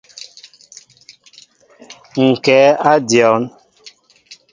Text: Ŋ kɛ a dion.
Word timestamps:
Ŋ 2.29 2.31
kɛ 2.45 2.57
a 2.89 2.91
dion. 3.07 3.43